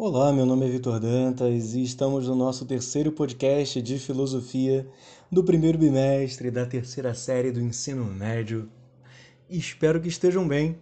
[0.00, 4.88] Olá, meu nome é Vitor Dantas e estamos no nosso terceiro podcast de filosofia
[5.28, 8.70] do primeiro bimestre da terceira série do ensino médio.
[9.50, 10.78] Espero que estejam bem.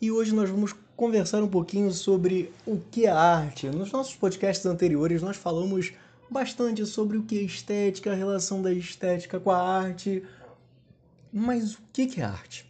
[0.00, 3.68] E hoje nós vamos conversar um pouquinho sobre o que é arte.
[3.68, 5.92] Nos nossos podcasts anteriores nós falamos
[6.30, 10.22] bastante sobre o que é estética, a relação da estética com a arte.
[11.32, 12.64] Mas o que é arte?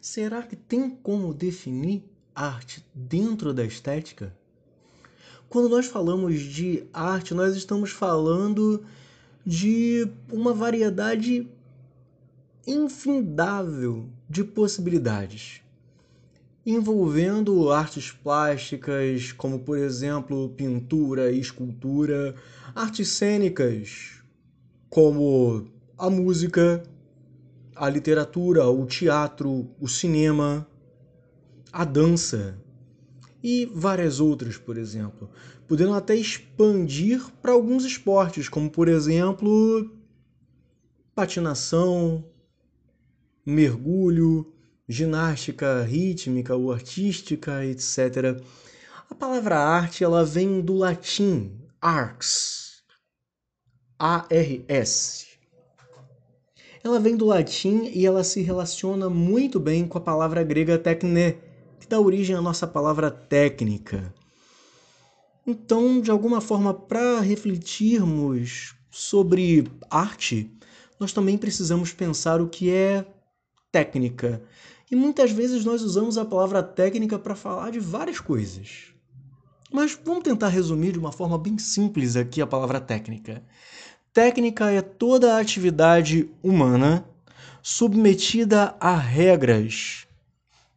[0.00, 4.34] Será que tem como definir arte dentro da estética?
[5.48, 8.84] Quando nós falamos de arte, nós estamos falando
[9.44, 11.48] de uma variedade
[12.66, 15.60] infindável de possibilidades,
[16.64, 22.34] envolvendo artes plásticas, como por exemplo pintura e escultura,
[22.74, 24.22] artes cênicas,
[24.88, 25.66] como
[25.98, 26.82] a música,
[27.74, 30.66] a literatura, o teatro, o cinema,
[31.72, 32.58] a dança
[33.42, 35.30] e várias outras, por exemplo,
[35.66, 39.90] podendo até expandir para alguns esportes, como por exemplo
[41.14, 42.24] patinação,
[43.44, 44.52] mergulho,
[44.88, 48.42] ginástica rítmica ou artística, etc.
[49.08, 52.82] A palavra arte ela vem do latim arts,
[53.98, 55.28] A-R-S.
[56.82, 61.36] Ela vem do latim e ela se relaciona muito bem com a palavra grega techne,
[61.90, 64.14] dá origem à nossa palavra técnica.
[65.44, 70.48] Então, de alguma forma, para refletirmos sobre arte,
[71.00, 73.04] nós também precisamos pensar o que é
[73.72, 74.40] técnica.
[74.88, 78.94] E muitas vezes nós usamos a palavra técnica para falar de várias coisas.
[79.72, 83.42] Mas vamos tentar resumir de uma forma bem simples aqui a palavra técnica.
[84.12, 87.04] Técnica é toda a atividade humana
[87.62, 90.06] submetida a regras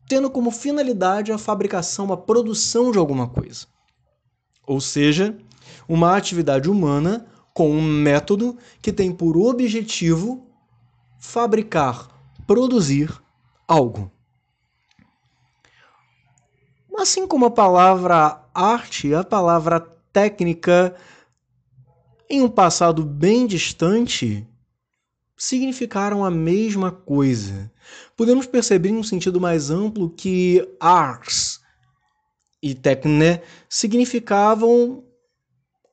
[0.08, 3.68] tendo como finalidade a fabricação, a produção de alguma coisa.
[4.66, 5.38] Ou seja,
[5.88, 10.48] uma atividade humana com um método que tem por objetivo
[11.20, 12.10] fabricar,
[12.48, 13.12] produzir
[13.68, 14.12] algo.
[16.98, 19.80] Assim como a palavra arte, a palavra
[20.12, 20.96] técnica,
[22.30, 24.48] em um passado bem distante,
[25.44, 27.70] significaram a mesma coisa.
[28.16, 31.60] Podemos perceber em um sentido mais amplo que ars
[32.62, 35.04] e techne significavam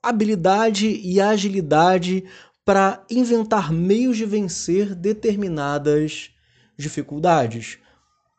[0.01, 2.25] habilidade e agilidade
[2.65, 6.31] para inventar meios de vencer determinadas
[6.79, 7.79] dificuldades.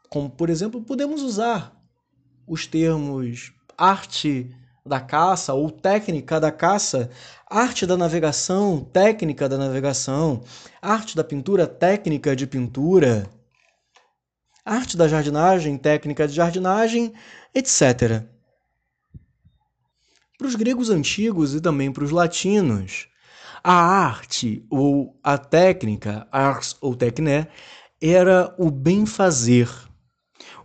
[0.09, 1.78] Como, por exemplo, podemos usar
[2.47, 4.55] os termos arte
[4.85, 7.09] da caça ou técnica da caça,
[7.47, 10.41] arte da navegação, técnica da navegação,
[10.81, 13.29] arte da pintura, técnica de pintura,
[14.65, 17.13] arte da jardinagem, técnica de jardinagem,
[17.53, 18.23] etc.
[20.37, 23.07] Para os gregos antigos e também para os latinos,
[23.63, 27.47] a arte ou a técnica, ars ou techné,
[28.01, 29.69] era o bem fazer,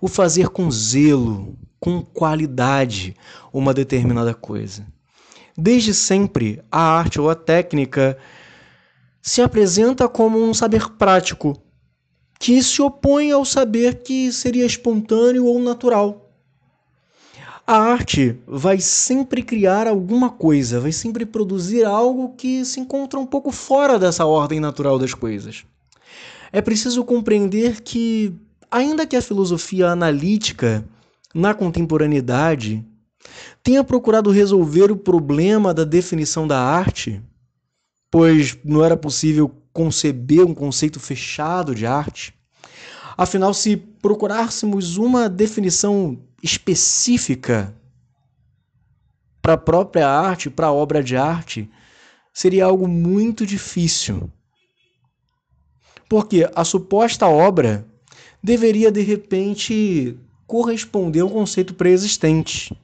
[0.01, 3.15] o fazer com zelo, com qualidade
[3.53, 4.87] uma determinada coisa.
[5.57, 8.19] Desde sempre, a arte ou a técnica
[9.23, 11.61] se apresenta como um saber prático,
[12.39, 16.31] que se opõe ao saber que seria espontâneo ou natural.
[17.67, 23.27] A arte vai sempre criar alguma coisa, vai sempre produzir algo que se encontra um
[23.27, 25.65] pouco fora dessa ordem natural das coisas.
[26.53, 28.33] É preciso compreender que,
[28.71, 30.87] ainda que a filosofia analítica
[31.37, 32.83] na contemporaneidade
[33.63, 37.23] tenha procurado resolver o problema da definição da arte,
[38.11, 42.35] pois não era possível conceber um conceito fechado de arte.
[43.19, 47.75] Afinal, se procurássemos uma definição específica
[49.43, 51.71] para a própria arte, para a obra de arte,
[52.33, 54.31] seria algo muito difícil.
[56.09, 57.87] Porque a suposta obra
[58.43, 62.77] deveria de repente corresponder a um conceito pré-existente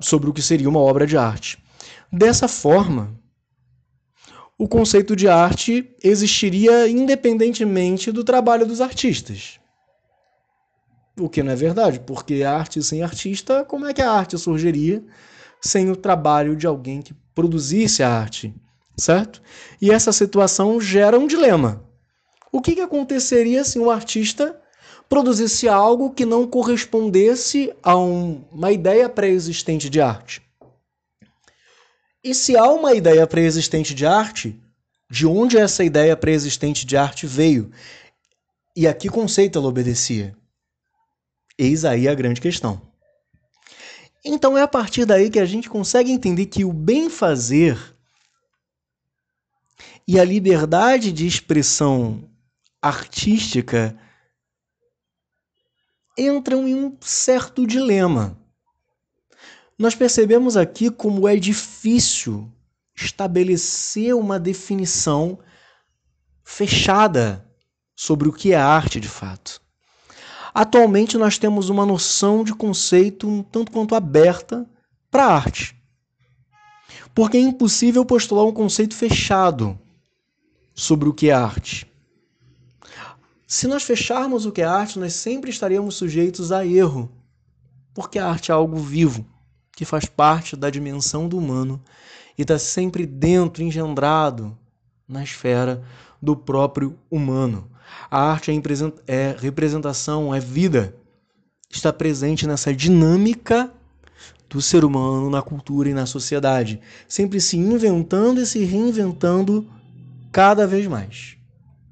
[0.00, 1.58] sobre o que seria uma obra de arte.
[2.12, 3.18] Dessa forma,
[4.56, 9.58] o conceito de arte existiria independentemente do trabalho dos artistas.
[11.18, 15.02] O que não é verdade, porque arte sem artista, como é que a arte surgiria
[15.60, 18.54] sem o trabalho de alguém que produzisse a arte,
[18.96, 19.40] certo?
[19.80, 21.84] E essa situação gera um dilema.
[22.52, 24.60] O que, que aconteceria se um artista
[25.08, 30.42] produzisse algo que não correspondesse a um, uma ideia pré-existente de arte?
[32.22, 34.58] E se há uma ideia pré-existente de arte,
[35.10, 37.70] de onde essa ideia pré-existente de arte veio?
[38.74, 40.34] E a que conceito ela obedecia?
[41.56, 42.80] Eis aí a grande questão.
[44.24, 47.78] Então é a partir daí que a gente consegue entender que o bem fazer
[50.08, 52.24] e a liberdade de expressão
[52.80, 53.96] artística
[56.16, 58.38] entram em um certo dilema.
[59.78, 62.50] Nós percebemos aqui como é difícil
[62.94, 65.38] estabelecer uma definição
[66.44, 67.44] fechada
[67.96, 69.60] sobre o que é arte de fato.
[70.52, 74.64] Atualmente nós temos uma noção de conceito um tanto quanto aberta
[75.10, 75.74] para a arte.
[77.12, 79.78] Porque é impossível postular um conceito fechado
[80.72, 81.86] sobre o que é arte.
[83.46, 87.10] Se nós fecharmos o que é arte, nós sempre estaríamos sujeitos a erro,
[87.92, 89.26] porque a arte é algo vivo,
[89.72, 91.82] que faz parte da dimensão do humano
[92.38, 94.56] e está sempre dentro, engendrado
[95.06, 95.82] na esfera
[96.20, 97.70] do próprio humano.
[98.10, 98.54] A arte é,
[99.06, 100.96] é representação, é vida.
[101.70, 103.70] Está presente nessa dinâmica
[104.48, 109.68] do ser humano na cultura e na sociedade, sempre se inventando e se reinventando
[110.30, 111.36] cada vez mais.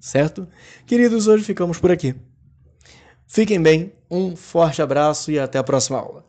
[0.03, 0.49] Certo?
[0.85, 2.13] Queridos, hoje ficamos por aqui.
[3.25, 6.27] Fiquem bem, um forte abraço e até a próxima aula.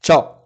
[0.00, 0.43] Tchau!